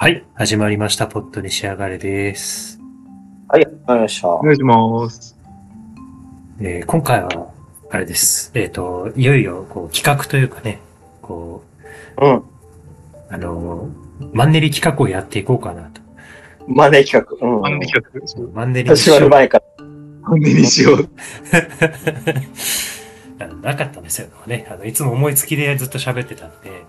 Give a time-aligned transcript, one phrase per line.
[0.00, 1.08] はい、始まりました。
[1.08, 2.78] ポットに仕上がれです。
[3.48, 4.28] はい、わかりました。
[4.28, 5.36] お願いします。
[6.60, 7.50] えー今回は、
[7.90, 8.52] あれです。
[8.54, 10.78] えっ、と、いよいよ、こう、企画というかね、
[11.20, 11.64] こ
[12.22, 12.36] うん。
[12.36, 12.44] う、
[13.28, 16.00] あのーマンネリ企画をやっていこうかなと。
[16.68, 17.44] マネー企画。
[17.44, 17.60] うん。
[17.60, 18.42] マンネリ企画？
[18.54, 19.64] マンネリ始まようる前から。
[20.22, 20.98] マンネリしよう。
[23.40, 24.68] あのなかったんですよね。
[24.70, 26.84] あの、いつも思いつきでずっと喋ってたんで、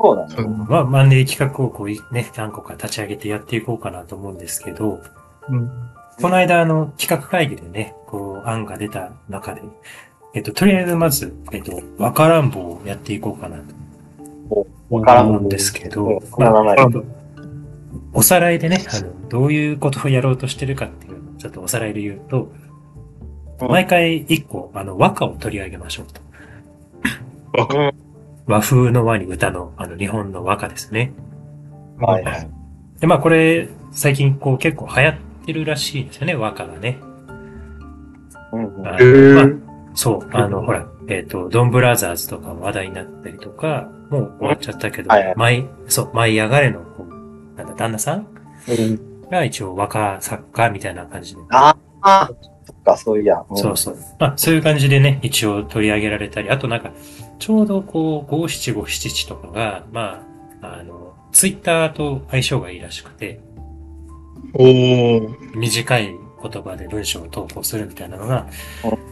[0.00, 0.48] そうだね。
[0.68, 5.00] まあ、マンネリ企画をこう、ね、何個か立ち上げてやっていこうかなと思うんですけど、
[5.48, 5.70] うん。
[6.20, 9.62] この間、あの、企画会議でね、こう、案が出た中で、
[10.34, 13.56] えっと、とりあえずまず、えっと、わからんぼをやっていこうかな
[14.50, 16.22] とわからん思うんですけど
[18.12, 22.68] おさらいでね、あの、どういうことをやろうとしてるかっていうのをちょっとおさらいで言うと、うん
[23.66, 26.06] 毎回一個、あの、和歌を取り上げましょう
[27.66, 27.76] と。
[27.76, 28.07] うん。
[28.48, 31.12] 和風の和に歌の、あの、日本の和歌ですね。
[31.98, 32.50] はいはい。
[32.98, 35.14] で、まあこれ、最近こう結構流行っ
[35.46, 36.98] てるらしいんですよね、和歌がね。
[38.52, 38.98] うんまあ
[39.94, 46.80] そう、あの、ほら、えっ、と、ドンブラザーズとか話題になったりとか、もう終わっちゃったけど、はいはい舞い、そう、舞い上がれの、
[47.56, 48.26] なんだ、旦那さん？
[49.30, 51.42] が一応和歌作家みたいな感じで。
[51.50, 52.30] ああ、
[52.64, 53.38] そっか、そういや。
[53.38, 53.96] んそうそう。
[54.18, 56.92] まあ、そういう感じでね、一応取り上げられたり、あとなんか、
[57.38, 60.26] ちょうどこう、五七五七七とかが、ま
[60.62, 63.40] あ、あの、ツイッターと相性がいいらしくて、
[64.54, 65.56] おー。
[65.56, 68.46] 短い言葉で文章を投稿するみたいなのが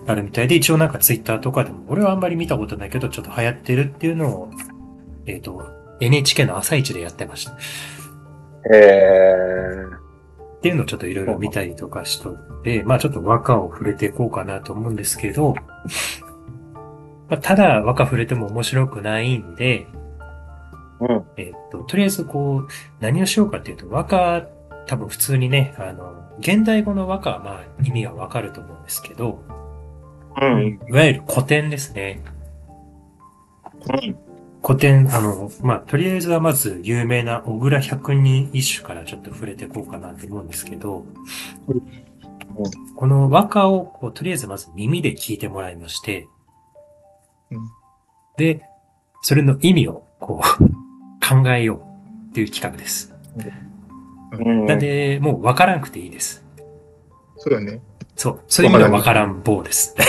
[0.06, 4.50] あるみたいで、一応なんかツイッターとかでも、俺はあんまり見たことないけど、ちょっと流行ってるっていうのを、
[5.26, 5.66] えっ、と、
[6.00, 7.52] NHK の朝一でやってました。
[7.52, 7.56] っ
[8.72, 9.66] え
[10.62, 15.54] ていうのをちょっといろいろ見たりとかしとって、まあちょっと和歌を触れていこうかなと思うんですけど、
[17.28, 21.12] まあ、ただ和歌触れても面白くないんで、ー。
[21.12, 21.24] うん。
[21.36, 22.68] えっ、と、とりあえずこう、
[23.00, 24.46] 何をしようかっていうと、和歌、
[24.86, 29.42] 多分普通にね、あの、現代語の和歌はまあ意味がわかると思うんですけど、
[30.40, 30.80] うん。
[30.88, 32.22] いわゆる古典ですね。
[33.88, 34.16] うん。
[34.62, 41.06] 古典、あの、まあ、とりあえずはまず有名な小倉百人一首からちょっと触れていこうかなと思うんですけど、
[42.96, 46.35] この和歌をこう、とりあえずまず耳で聞いてもらいまして、うん
[48.36, 48.62] で、
[49.22, 50.64] それの意味をこう、
[51.26, 51.80] 考えよう
[52.30, 53.14] っていう企画です。
[54.32, 54.66] うん。
[54.66, 56.44] なんで、もうわからなくていいです。
[57.36, 57.80] そうだね。
[58.14, 58.40] そう。
[58.48, 59.94] そういう意味ではわからん棒です。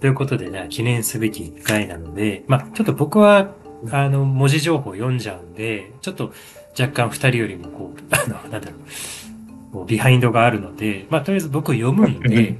[0.00, 3.54] ということで、ね、記念すべき1回なので、まあ、ちょっと僕は、
[3.90, 6.32] あの、文字情報読んじゃうんで、ちょっと
[6.78, 8.70] 若干2人よりもこう、 あの、なんだ
[9.72, 12.58] ろう、ビハインドがあるので、まあ、とりあえず僕読むんうでん、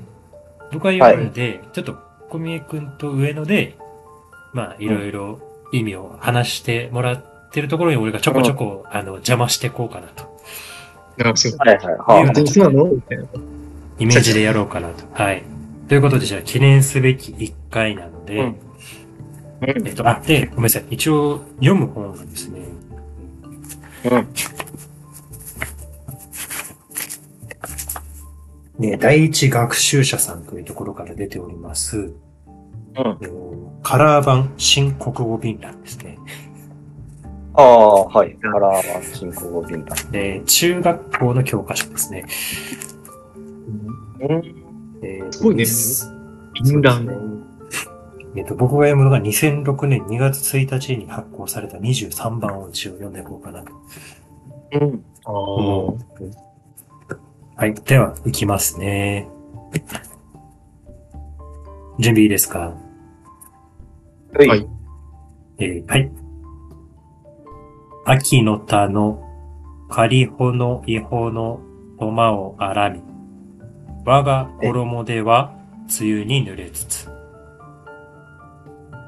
[0.72, 3.76] 僕は読むんで、ちょっと小宮君と上野で、
[4.52, 5.40] まあ、いろいろ
[5.72, 10.24] 意味を話してもらってるところに俺がちょこちょこ、あの、邪魔していこうかなと。
[11.58, 12.26] はいはい。
[12.26, 13.24] はどうすなのみたいな。
[13.98, 15.04] イメージでやろうかなと。
[15.12, 15.42] はい。
[15.88, 18.56] ということで、じゃあ、記念すべき1回なので、うん
[19.60, 20.84] えっと、あ、で、ごめんなさい。
[20.90, 22.60] 一応、読む本がですね、
[24.04, 24.28] うん。
[28.78, 32.12] ね、第一学習者さんというところから出ております、うん。
[32.96, 36.18] えーカラー版新国語便覧ですね。
[37.54, 38.36] ああ、はい。
[38.36, 39.94] カラーは進行語便だ。
[40.10, 42.24] で中学校の教科書ですね。
[44.20, 44.54] うん。
[45.02, 46.10] えーすごいねです
[46.64, 46.96] 淫乱。
[46.96, 47.38] そうですね
[48.36, 53.72] えっと、僕が読むのが2006年2月1日に発行された23番を一応読んでいこうかなと
[54.72, 55.04] うん。
[55.24, 56.47] あ思う。
[57.58, 57.74] はい。
[57.74, 59.28] では、いきますね。
[61.98, 62.60] 準備いいですか？
[62.60, 62.76] は
[64.46, 64.68] はい。
[65.58, 66.12] えーはい。
[68.06, 69.24] 秋の田の
[69.90, 71.60] 仮穂の違法の
[71.98, 73.02] 駒をあらみ。
[74.04, 75.52] 我が衣では
[76.00, 77.08] 梅雨に濡れつつ。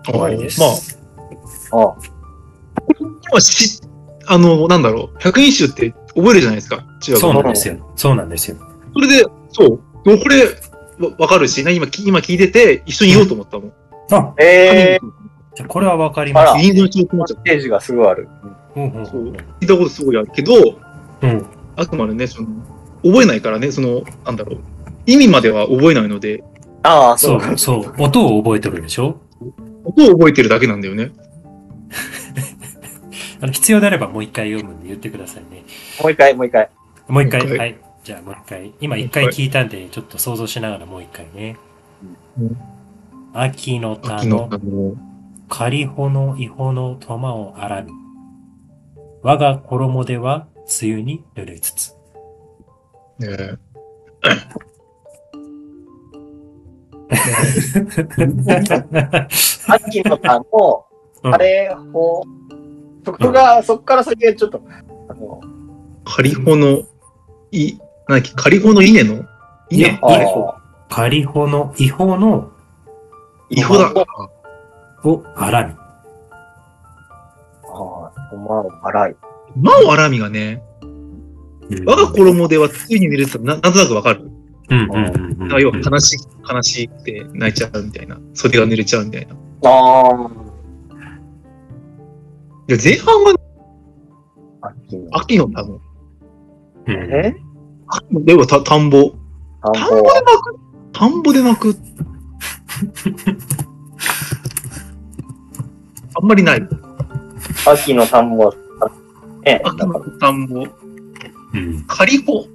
[0.08, 0.10] あ。
[0.10, 0.60] 終わりです。
[1.70, 1.96] まあ、ああ。
[3.30, 3.80] 今し、
[4.26, 6.84] あの、なんだろう、百人集って覚えるじゃないですか。
[7.00, 7.76] 中学そうのなんですよ。
[7.96, 8.56] そうなんですよ。
[8.94, 9.78] それで、そう。
[10.04, 10.44] これ、
[11.08, 13.72] わわかるし、ね、今、き今聞いてて、一緒に言おうと思ったもん。
[14.12, 14.98] あ、ええ
[15.56, 16.58] じゃあこれはわかります。
[16.58, 17.36] 人数の気持ちー。
[17.36, 18.28] ステージがすごいある。
[18.76, 20.52] うんうんそう聞いたことすごいあるけど、
[21.22, 21.46] うん。
[21.76, 22.48] あくまでね、その、
[23.04, 24.60] 覚えないからね、その、なんだろう。
[25.06, 26.44] 意味までは覚えないので、
[26.82, 27.52] ああ、そそう。
[27.54, 28.02] う、そう。
[28.02, 29.20] 音を覚えてるでしょ？
[29.84, 31.10] 音を覚えてるだけなんだよね。
[33.42, 35.64] あの必要であればもう一回読むんで言ってくださいね。
[36.02, 36.34] もう一回。
[36.34, 36.68] もう一回、
[37.10, 37.78] もう一回はい。
[38.02, 38.72] じゃあもう一回。
[38.80, 41.56] 今一回聞いたんで、ちょっと想像しながらもう一回ね。
[42.38, 42.56] うん
[43.32, 44.50] 秋の田秋の
[45.48, 47.92] 仮穂の違法の玉をあらみ。
[49.22, 50.48] 我が衣では
[50.82, 51.94] 梅雨に濡れつつ。
[53.18, 53.58] ねえ
[59.68, 60.86] 秋の田の、
[61.22, 62.24] うんあれを、
[63.04, 64.62] そこが、そこから先がちょっと、
[65.08, 65.40] あの、
[66.04, 66.82] 仮穂の、
[67.52, 69.24] い、なんだっけ、仮穂の稲の？
[69.70, 69.98] 稲？
[70.02, 70.26] あい
[70.88, 72.52] 仮穂の違法の
[73.48, 73.92] 違法だ。
[75.04, 75.72] をあらみ。
[75.72, 75.76] あ
[78.32, 79.16] あ、まあ、荒い。
[79.56, 80.62] まあ、アラミがね、
[81.86, 84.30] 我が衣ではついに見れてたななんとなくわかる。
[84.68, 84.96] うんうんう
[85.36, 85.52] んうん。
[85.52, 86.18] あ要は悲しい、
[86.52, 88.20] 悲しくて泣いちゃうみたいな。
[88.34, 89.32] 袖が濡れちゃうみたいな。
[89.32, 90.30] いあ
[92.68, 93.34] や、前半は
[94.62, 95.16] あ、秋の。
[95.16, 95.80] 秋の多分。
[96.94, 97.36] うんえ？
[98.26, 99.12] 要はた田んぼ。
[99.62, 100.58] 田んぼで泣く
[100.92, 101.76] 田んぼで泣く。
[106.16, 106.68] あんまりない。
[107.66, 108.52] 秋の田んぼ。
[109.44, 110.66] ね、秋の田んぼ。
[111.54, 112.46] うん仮穂。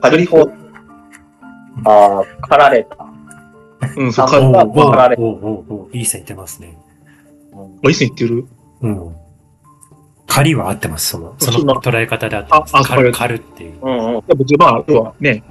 [0.00, 0.50] 仮穂。
[1.84, 2.96] ああ、刈られた。
[3.96, 4.40] うん、そう、刈
[4.96, 5.22] られた。
[5.92, 6.76] いい線いってますね。
[7.84, 8.46] いい線言ってる？
[8.82, 9.14] うん。
[10.38, 11.08] 仮は合ってます。
[11.08, 12.76] その、その捉え方で合ってます。
[12.76, 13.78] ああ狩る、こ狩るっていう。
[13.82, 14.22] うんうん。
[14.58, 15.42] まあ、要はね、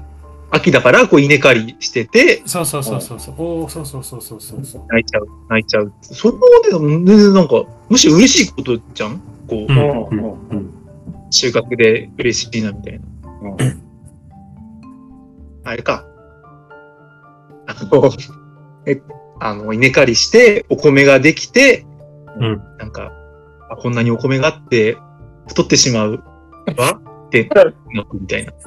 [0.49, 3.35] 秋だから、こう、稲刈りしてて、そうそうそうそうそう。
[3.37, 4.81] おおそうそうそうそうそうそう。
[4.87, 5.91] 泣いちゃう、泣いちゃう。
[6.01, 9.19] そこで、全然なんか、むしろ嬉しいことじゃん？
[9.49, 10.73] こう、うんうんうんうん
[11.29, 13.05] 収穫で嬉しいな、みたいな。
[13.41, 13.83] うん
[15.65, 16.05] あれか。
[17.65, 18.09] あの、
[18.87, 19.01] え、
[19.41, 21.85] あの、稲刈りして、お米ができて、
[22.39, 23.11] うんなんか、
[23.69, 24.97] あこんなにお米があって、
[25.47, 26.23] 太ってしまう
[26.77, 27.49] わって、
[28.13, 28.53] みたいな。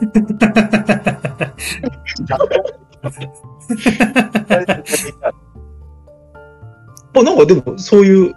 [7.15, 8.35] あ、なんかでも、そういう、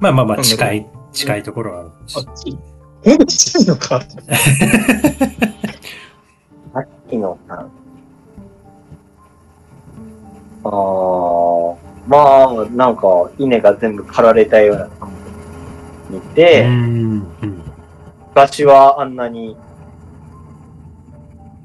[0.00, 2.18] まあまあまあ、近い、近いところはあるし。
[2.18, 2.22] あ、
[3.04, 4.02] ほんとちっちゃいのか。
[7.06, 7.54] 秋の田。
[10.64, 10.70] ああ、
[12.08, 12.16] ま
[12.62, 14.88] あ、なんか、稲が全部刈られたような
[16.20, 16.70] 田んぼ見うて、ん。
[16.70, 17.62] うん。
[18.28, 19.56] 昔はあんなに、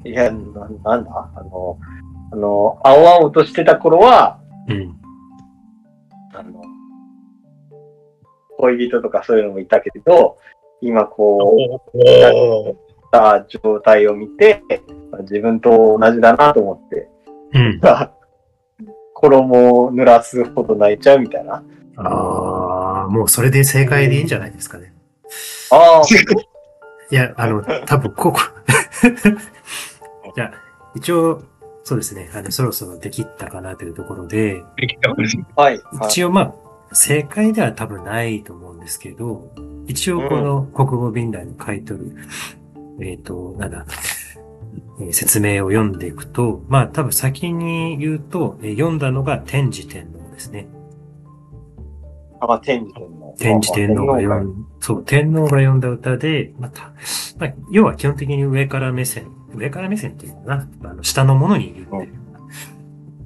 [0.04, 1.30] いや、ななんだ？
[1.34, 1.78] あの、
[2.32, 4.38] あの、青々としてた頃は、
[4.68, 4.96] うん。
[6.32, 6.62] あの、
[8.58, 10.36] 恋人とかそういうのもいたけど、
[10.80, 11.56] 今こ
[11.94, 12.00] う、
[13.10, 14.62] た状態を見て、
[15.22, 17.08] 自分と同じだなと思って、
[17.54, 17.80] うん。
[19.12, 21.62] 衣を濡らすほど泣いちゃうみたいな。
[21.96, 22.49] ああ、
[23.10, 24.94] もうそれで正解でいいんじゃないですかね。
[25.70, 26.02] ああ、
[27.10, 28.40] いや、あの、多分ここ。
[30.34, 30.52] じゃあ、
[30.94, 31.42] 一応、
[31.82, 32.30] そうですね。
[32.34, 35.26] あの、そろそろできたかなというところで、できたはい。
[35.56, 36.40] はい一応ま
[36.90, 39.52] あ、正解では多分ないと思うんですけど、
[39.86, 42.16] 一応この国語便題に書いてる、
[43.00, 43.84] えっ、と、なんだ、
[45.00, 50.68] えー説明を読んでいくと、まあ多分先に言うと、えー読んだのが天智天皇ですね。
[52.40, 53.34] あ、天智天皇。
[53.38, 56.92] 天智天皇が読ん、そう、天皇が読んだ歌で、また、
[57.38, 62.40] まあ、要は基本的に上から目線、上から目線っていうのかな、あの、下のものに言ってるような、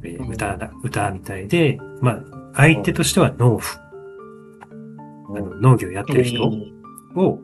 [0.05, 2.23] えー歌だ、歌みたいで、まあ、
[2.57, 3.63] 相手としては農夫、
[5.37, 6.45] あの農業やってる人
[7.15, 7.39] を。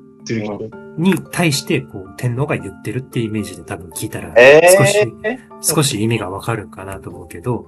[0.98, 7.66] に対して、こう、天皇が言ってるっていうイメージで多分聞いたら、ええ少し、ー、少し意味がわかるかなと思うけど、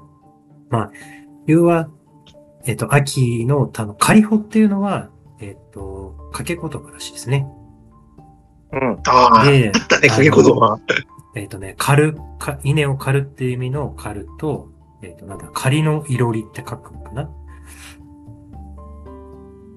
[0.68, 0.90] まあ、
[1.46, 1.88] 要は、
[2.64, 7.46] えっ、と、秋の、あの、仮穂っていうのは、えっ、と、掛け言葉らしいですね。
[8.72, 9.00] うん。
[9.06, 10.78] ああ、であったね、掛け言葉。
[11.34, 14.70] えっ、とね、刈る、か、稲を刈るっていう意味の刈ると、
[15.02, 17.30] えっ、と、なんだ、仮のいろりって書くのかな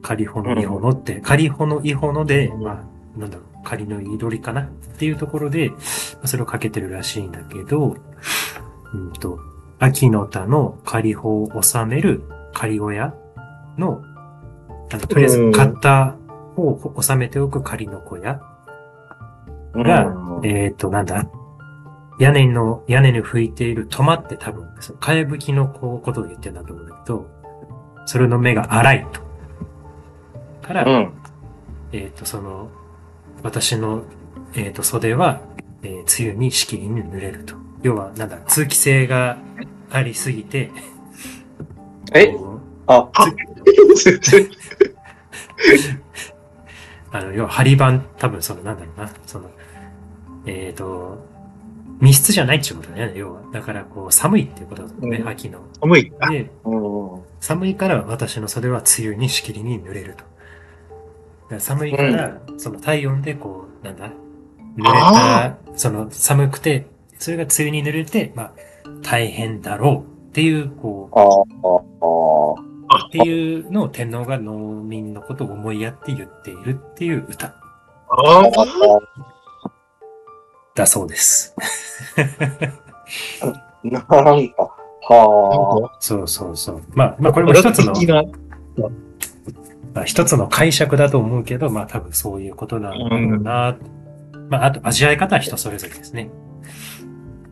[0.04, 4.68] 仮穂のいほのって、仮穂のいほので、まあ、なんだろう、仮のいろりかなっ
[5.00, 5.76] ていうところで、ま
[6.24, 7.98] あそれをかけてるらしいんだけど、
[8.94, 9.40] うんと、
[9.80, 12.24] 秋の田の仮穂を収める
[12.56, 13.14] 仮小屋
[13.78, 14.02] の、
[14.92, 16.16] あのとりあえず買った
[16.56, 18.40] 方を収めておく仮の小屋
[19.74, 21.28] がうんえっ、と、なんだ？
[22.18, 27.28] 屋根の、屋根に吹いている止まって多分、その、かやぶきのこうことを言ってんだと思うんだけど、
[28.06, 29.22] それの目が荒いと。
[30.66, 31.14] から、うん。
[31.92, 32.70] えっ、と、その、
[33.44, 34.04] 私の、
[34.54, 35.42] えっ、と、袖は、
[35.84, 37.56] えー梅雨にしきりに濡れると。
[37.84, 39.38] 要は、なんだ、通気性が
[39.92, 40.72] ありすぎて、
[42.14, 42.34] え？
[42.88, 43.10] あ、
[47.12, 49.50] あの、要は、張り板、多分その、なんだろうな、その、
[50.46, 51.18] えっ、と、
[52.00, 53.42] 密室じゃないっていうことだよね、要は。
[53.54, 55.60] だから、こう、寒いっていうことだね、うん秋の。
[55.80, 56.12] 寒い。
[56.20, 57.22] あで、うん。
[57.40, 60.24] 寒いから私の袖は梅雨にしきりに濡れると。
[61.48, 64.12] から寒いから、その体温でこう、なんだ、
[64.78, 66.88] 濡れた、その寒くて、
[67.18, 68.54] それが梅雨に濡れて、まあ、
[69.02, 72.65] 大変だろうっていう、こう、ああ、ああ。
[73.08, 77.54] っていうのを天皇が農民のことを思いやって言っているっていう歌あ
[78.10, 78.44] あ。
[80.76, 81.56] だそうです。
[83.84, 84.16] なんか、
[85.08, 86.82] はそうそうそう。
[86.94, 87.94] まあ、まあこれも一つの、
[89.94, 93.78] まあ、一つの解釈だと思うけど、まあ多分そういうことなのかな。
[94.50, 96.30] まああと味わい方は人それぞれですね。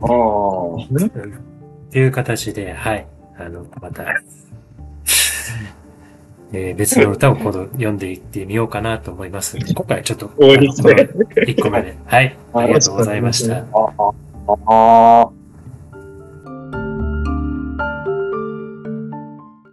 [0.01, 0.05] あ。
[0.05, 0.13] ああ。
[0.13, 1.53] うん
[1.93, 3.07] っていう形で、はい。
[3.37, 4.03] あの、また、
[6.53, 9.57] えー別の歌を今度読んでいってみようかなと思います。
[9.73, 11.09] 今回はちょっと、多いですね。
[11.47, 11.97] 1個目で。
[12.05, 12.37] はい。
[12.53, 13.65] ありがとうございました。